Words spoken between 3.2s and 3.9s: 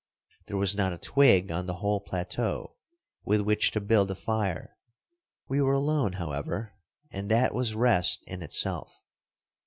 with which to